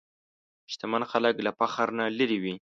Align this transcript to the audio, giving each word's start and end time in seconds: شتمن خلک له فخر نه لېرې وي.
شتمن 0.71 1.03
خلک 1.11 1.35
له 1.45 1.51
فخر 1.59 1.87
نه 1.97 2.05
لېرې 2.17 2.37
وي. 2.43 2.55